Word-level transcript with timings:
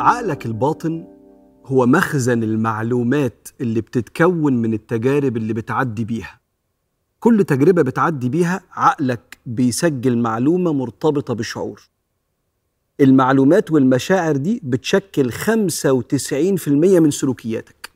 عقلك 0.00 0.46
الباطن 0.46 1.04
هو 1.66 1.86
مخزن 1.86 2.42
المعلومات 2.42 3.48
اللي 3.60 3.80
بتتكون 3.80 4.52
من 4.56 4.74
التجارب 4.74 5.36
اللي 5.36 5.52
بتعدي 5.52 6.04
بيها. 6.04 6.40
كل 7.20 7.44
تجربة 7.44 7.82
بتعدي 7.82 8.28
بيها 8.28 8.60
عقلك 8.72 9.38
بيسجل 9.46 10.18
معلومة 10.18 10.72
مرتبطة 10.72 11.34
بشعور. 11.34 11.88
المعلومات 13.00 13.70
والمشاعر 13.72 14.36
دي 14.36 14.60
بتشكل 14.64 15.32
95% 15.32 17.00
من 17.00 17.10
سلوكياتك. 17.10 17.90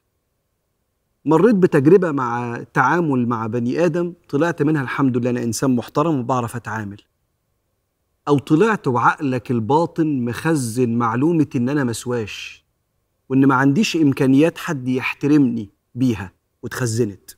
مريت 1.25 1.55
بتجربة 1.57 2.11
مع 2.13 2.63
تعامل 2.75 3.29
مع 3.29 3.47
بني 3.47 3.85
آدم 3.85 4.13
طلعت 4.29 4.63
منها 4.63 4.83
الحمد 4.83 5.17
لله 5.17 5.31
أنا 5.31 5.43
إنسان 5.43 5.77
محترم 5.77 6.19
وبعرف 6.19 6.57
أتعامل. 6.57 7.01
أو 8.29 8.39
طلعت 8.39 8.89
وعقلك 8.89 9.51
الباطن 9.51 10.25
مخزن 10.25 10.95
معلومة 10.95 11.47
إن 11.57 11.69
أنا 11.69 11.85
مسواش 11.85 12.65
وإن 13.29 13.47
ما 13.47 13.55
عنديش 13.55 13.97
إمكانيات 13.97 14.59
حد 14.59 14.89
يحترمني 14.89 15.71
بيها 15.95 16.33
واتخزنت. 16.63 17.31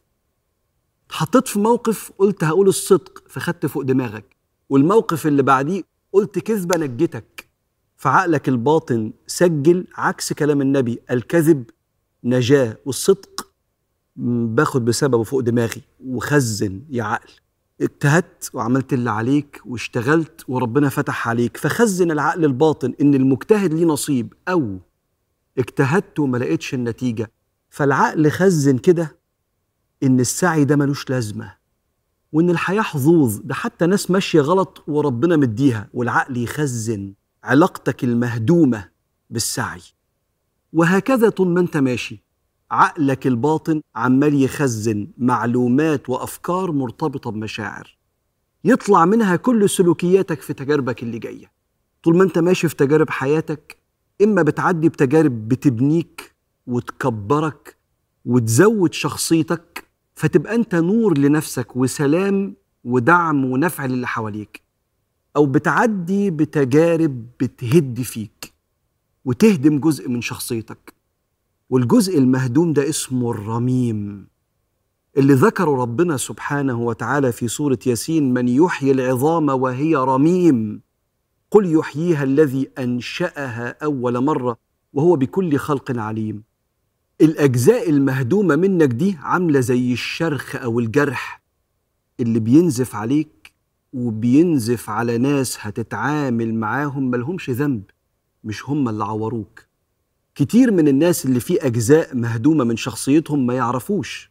اتحطيت 1.07 1.49
في 1.49 1.59
موقف 1.59 2.13
قلت 2.19 2.45
هقول 2.45 2.69
الصدق 2.69 3.23
فخدت 3.29 3.67
فوق 3.67 3.83
دماغك 3.83 4.37
والموقف 4.69 5.27
اللي 5.27 5.43
بعديه 5.43 5.83
قلت 6.13 6.39
كذبة 6.39 6.77
نجتك. 6.77 7.49
فعقلك 7.97 8.49
الباطن 8.49 9.13
سجل 9.27 9.87
عكس 9.95 10.33
كلام 10.33 10.61
النبي 10.61 10.99
الكذب 11.11 11.65
نجاة 12.25 12.77
والصدق 12.85 13.53
باخد 14.17 14.85
بسببه 14.85 15.23
فوق 15.23 15.41
دماغي 15.41 15.83
وخزن 16.05 16.83
يا 16.91 17.03
عقل. 17.03 17.33
اجتهدت 17.81 18.51
وعملت 18.55 18.93
اللي 18.93 19.11
عليك 19.11 19.61
واشتغلت 19.67 20.45
وربنا 20.49 20.89
فتح 20.89 21.29
عليك 21.29 21.57
فخزن 21.57 22.11
العقل 22.11 22.45
الباطن 22.45 22.95
إن 23.01 23.15
المجتهد 23.15 23.75
ليه 23.75 23.85
نصيب 23.85 24.35
أو 24.49 24.79
اجتهدت 25.59 26.19
وما 26.19 26.39
لقيتش 26.39 26.75
النتيجة. 26.75 27.31
فالعقل 27.71 28.31
خزن 28.31 28.79
كده 28.79 29.19
إن 30.03 30.21
السعي 30.21 30.65
ده 30.65 30.77
ملوش 30.77 31.11
لازمة 31.11 31.55
وإن 32.33 32.51
الحياة 32.51 32.83
حظوظ 32.83 33.39
ده 33.45 33.55
حتى 33.55 33.87
ناس 33.87 34.11
ماشية 34.11 34.41
غلط 34.41 34.85
وربنا 34.87 35.37
مديها 35.37 35.89
والعقل 35.95 36.37
يخزن 36.37 37.15
علاقتك 37.45 38.05
المهدومة 38.05 38.89
بالسعي. 39.31 39.81
وهكذا 40.73 41.29
طول 41.29 41.49
ما 41.49 41.61
أنت 41.61 41.77
ماشي. 41.77 42.24
عقلك 42.75 43.27
الباطن 43.27 43.81
عمال 43.97 44.43
يخزن 44.43 45.09
معلومات 45.19 46.09
وأفكار 46.11 46.73
مرتبطة 46.73 47.31
بمشاعر. 47.31 47.97
يطلع 48.65 49.05
منها 49.05 49.37
كل 49.37 49.71
سلوكياتك 49.71 50.41
في 50.41 50.53
تجاربك 50.53 51.03
اللي 51.03 51.19
جاية. 51.19 51.53
طول 52.03 52.17
ما 52.17 52.25
أنت 52.25 52.39
ماشي 52.39 52.69
في 52.69 52.77
تجارب 52.77 53.11
حياتك 53.11 53.77
إما 54.23 54.43
بتعدي 54.43 54.89
بتجارب 54.89 55.49
بتبنيك 55.49 56.35
وتكبرك 56.67 57.77
وتزود 58.25 58.93
شخصيتك 58.95 59.85
فتبقى 60.15 60.55
أنت 60.55 60.75
نور 60.75 61.19
لنفسك 61.19 61.77
وسلام 61.77 62.57
ودعم 62.85 63.45
ونفع 63.45 63.87
للي 63.87 64.07
حواليك. 64.07 64.61
أو 65.37 65.47
بتعدي 65.47 66.31
بتجارب 66.31 67.27
بتهد 67.41 68.03
فيك 68.03 68.53
وتهدم 69.25 69.79
جزء 69.79 70.09
من 70.09 70.21
شخصيتك. 70.21 70.94
والجزء 71.71 72.19
المهدوم 72.19 72.73
ده 72.73 72.89
اسمه 72.89 73.31
الرميم 73.31 74.27
اللي 75.17 75.35
ذكره 75.35 75.71
ربنا 75.83 76.17
سبحانه 76.17 76.81
وتعالى 76.81 77.33
في 77.33 77.49
سورة 77.49 77.79
ياسين 77.87 78.35
من 78.35 78.49
يحيي 78.49 78.91
العظام 78.91 79.49
وهي 79.49 79.97
رميم 79.97 80.81
قل 81.51 81.73
يحييها 81.79 82.23
الذي 82.25 82.69
أنشأها 82.79 83.77
أول 83.85 84.25
مرة 84.25 84.57
وهو 84.93 85.17
بكل 85.17 85.57
خلق 85.59 85.99
عليم. 85.99 86.43
الأجزاء 87.21 87.91
المهدومة 87.91 88.57
منك 88.57 88.89
دي 88.89 89.17
عاملة 89.21 89.61
زي 89.61 89.93
الشرخ 89.93 90.57
أو 90.57 90.81
الجرح 90.81 91.43
اللي 92.21 92.41
بينزف 92.41 92.95
عليك 92.95 93.53
وبينزف 93.93 94.91
على 94.91 95.19
ناس 95.19 95.57
هتتعامل 95.61 96.55
معاهم 96.55 97.11
ملهمش 97.11 97.51
ذنب 97.51 97.83
مش 98.45 98.69
هم 98.69 98.89
اللي 98.89 99.05
عوروك. 99.05 99.64
كتير 100.35 100.71
من 100.73 100.89
الناس 100.89 101.25
اللي 101.27 101.41
في 101.41 101.67
أجزاء 101.67 102.17
مهدومة 102.17 102.65
من 102.65 102.77
شخصيتهم 102.77 103.47
ما 103.47 103.55
يعرفوش 103.55 104.31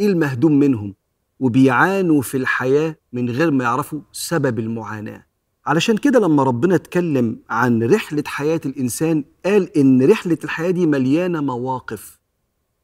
إيه 0.00 0.06
المهدوم 0.06 0.58
منهم 0.58 0.94
وبيعانوا 1.40 2.22
في 2.22 2.36
الحياة 2.36 2.96
من 3.12 3.30
غير 3.30 3.50
ما 3.50 3.64
يعرفوا 3.64 4.00
سبب 4.12 4.58
المعاناة. 4.58 5.26
علشان 5.66 5.96
كده 5.96 6.18
لما 6.20 6.42
ربنا 6.42 6.74
اتكلم 6.74 7.38
عن 7.50 7.82
رحلة 7.82 8.22
حياة 8.26 8.60
الإنسان 8.66 9.24
قال 9.44 9.78
إن 9.78 10.10
رحلة 10.10 10.38
الحياة 10.44 10.70
دي 10.70 10.86
مليانة 10.86 11.40
مواقف. 11.40 12.20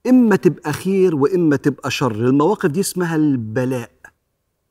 إما 0.07 0.37
تبقى 0.37 0.73
خير 0.73 1.15
وإما 1.17 1.57
تبقى 1.57 1.91
شر. 1.91 2.13
المواقف 2.15 2.71
دي 2.71 2.81
اسمها 2.81 3.17
البلاء. 3.17 3.91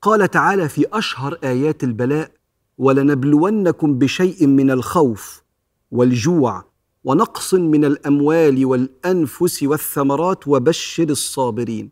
قال 0.01 0.31
تعالى 0.31 0.69
في 0.69 0.85
أشهر 0.94 1.38
آيات 1.44 1.83
البلاء 1.83 2.31
ولنبلونكم 2.77 3.97
بشيء 4.00 4.47
من 4.47 4.71
الخوف 4.71 5.44
والجوع 5.91 6.69
ونقص 7.03 7.53
من 7.53 7.85
الأموال 7.85 8.65
والأنفس 8.65 9.63
والثمرات 9.63 10.47
وبشر 10.47 11.09
الصابرين. 11.09 11.89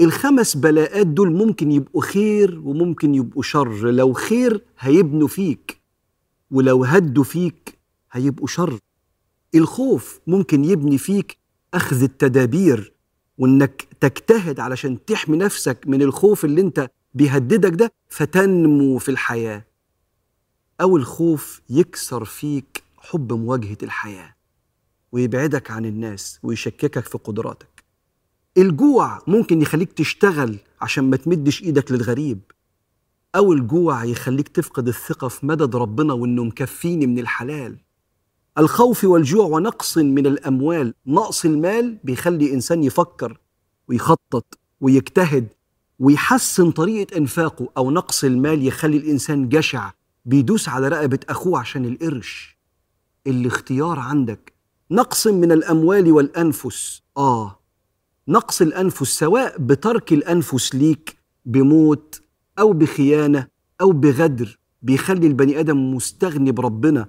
الخمس 0.00 0.56
بلاءات 0.56 1.06
دول 1.06 1.32
ممكن 1.32 1.72
يبقوا 1.72 2.02
خير 2.02 2.60
وممكن 2.64 3.14
يبقوا 3.14 3.42
شر. 3.42 3.90
لو 3.90 4.12
خير 4.12 4.62
هيبنوا 4.78 5.28
فيك 5.28 5.80
ولو 6.50 6.84
هدوا 6.84 7.24
فيك 7.24 7.78
هيبقوا 8.12 8.46
شر. 8.46 8.78
الخوف 9.54 10.20
ممكن 10.26 10.64
يبني 10.64 10.98
فيك 10.98 11.36
أخذ 11.74 12.02
التدابير 12.02 12.92
وإنك 13.38 13.88
تجتهد 14.00 14.60
علشان 14.60 15.04
تحمي 15.04 15.36
نفسك 15.36 15.78
من 15.86 16.02
الخوف 16.02 16.44
اللي 16.44 16.60
أنت 16.60 16.90
بيهددك 17.14 17.72
ده 17.72 17.92
فتنمو 18.08 18.98
في 18.98 19.08
الحياة. 19.10 19.64
أو 20.80 20.96
الخوف 20.96 21.62
يكسر 21.70 22.24
فيك 22.24 22.82
حب 23.10 23.32
مواجهة 23.32 23.78
الحياة 23.82 24.34
ويبعدك 25.12 25.70
عن 25.70 25.84
الناس 25.84 26.38
ويشككك 26.42 27.08
في 27.08 27.18
قدراتك. 27.18 27.84
الجوع 28.58 29.22
ممكن 29.26 29.62
يخليك 29.62 29.92
تشتغل 29.92 30.58
عشان 30.80 31.10
ما 31.10 31.16
تمدش 31.16 31.62
إيدك 31.62 31.92
للغريب 31.92 32.40
أو 33.34 33.52
الجوع 33.52 34.04
يخليك 34.04 34.48
تفقد 34.48 34.88
الثقة 34.88 35.28
في 35.28 35.46
مدد 35.46 35.76
ربنا 35.76 36.12
وإنه 36.12 36.44
مكفيني 36.44 37.06
من 37.06 37.18
الحلال. 37.18 37.76
الخوف 38.58 39.04
والجوع 39.04 39.46
ونقص 39.46 39.98
من 39.98 40.26
الأموال 40.26 40.94
نقص 41.06 41.44
المال 41.44 41.98
بيخلي 42.04 42.54
إنسان 42.54 42.84
يفكر 42.84 43.40
ويخطط 43.88 44.58
ويجتهد 44.80 45.48
ويحسن 45.98 46.70
طريقة 46.70 47.16
إنفاقه 47.16 47.68
أو 47.76 47.90
نقص 47.90 48.24
المال 48.24 48.66
يخلي 48.66 48.96
الإنسان 48.96 49.48
جشع 49.48 49.90
بيدوس 50.24 50.68
على 50.68 50.88
رقبة 50.88 51.20
أخوه 51.28 51.58
عشان 51.60 51.84
القرش. 51.84 52.55
الاختيار 53.26 53.98
عندك. 53.98 54.52
نقص 54.90 55.26
من 55.26 55.52
الأموال 55.52 56.12
والأنفس. 56.12 57.02
آه. 57.16 57.60
نقص 58.28 58.62
الأنفس 58.62 59.18
سواء 59.18 59.58
بترك 59.58 60.12
الأنفس 60.12 60.74
ليك 60.74 61.16
بموت 61.44 62.22
أو 62.58 62.72
بخيانة 62.72 63.48
أو 63.80 63.92
بغدر 63.92 64.58
بيخلي 64.82 65.26
البني 65.26 65.60
آدم 65.60 65.94
مستغني 65.94 66.52
بربنا 66.52 67.08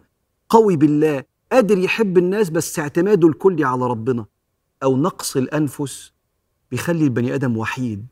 قوي 0.50 0.76
بالله 0.76 1.24
قادر 1.52 1.78
يحب 1.78 2.18
الناس 2.18 2.50
بس 2.50 2.80
اعتماده 2.80 3.28
الكلي 3.28 3.64
على 3.64 3.88
ربنا. 3.88 4.26
أو 4.84 4.98
نقص 4.98 5.38
الأنفس 5.38 6.14
بيخلي 6.72 7.04
البني 7.04 7.36
آدم 7.36 7.58
وحيد 7.58 8.08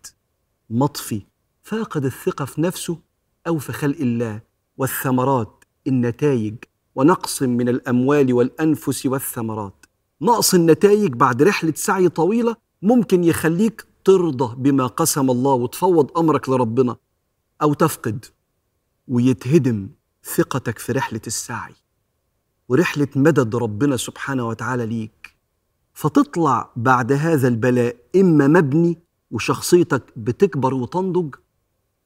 مطفي 0.69 1.21
فاقد 1.63 2.05
الثقة 2.05 2.45
في 2.45 2.61
نفسه 2.61 2.99
أو 3.47 3.57
في 3.57 3.73
خلق 3.73 3.97
الله. 3.99 4.41
والثمرات 4.77 5.63
النتائج 5.87 6.55
ونقص 6.95 7.43
من 7.43 7.69
الأموال 7.69 8.33
والأنفس 8.33 9.05
والثمرات. 9.05 9.85
نقص 10.21 10.53
النتائج 10.53 11.13
بعد 11.13 11.43
رحلة 11.43 11.73
سعي 11.75 12.09
طويلة 12.09 12.55
ممكن 12.81 13.23
يخليك 13.23 13.85
ترضى 14.05 14.55
بما 14.55 14.87
قسم 14.87 15.31
الله 15.31 15.53
وتفوض 15.53 16.17
أمرك 16.17 16.49
لربنا 16.49 16.95
أو 17.61 17.73
تفقد 17.73 18.25
ويتهدم 19.07 19.89
ثقتك 20.35 20.79
في 20.79 20.91
رحلة 20.91 21.21
السعي 21.27 21.73
ورحلة 22.69 23.07
مدد 23.15 23.55
ربنا 23.55 23.97
سبحانه 23.97 24.47
وتعالى 24.47 24.85
ليك. 24.85 25.35
فتطلع 25.93 26.71
بعد 26.75 27.11
هذا 27.11 27.47
البلاء 27.47 27.95
إما 28.15 28.47
مبني 28.47 28.97
وشخصيتك 29.31 30.03
بتكبر 30.15 30.73
وتنضج 30.73 31.35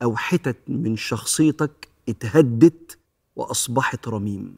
أو 0.04 0.16
حتت 0.16 0.58
من 0.68 0.96
شخصيتك 0.96 1.88
اتهدت 2.10 2.98
وأصبحت 3.36 4.08
رميم. 4.08 4.56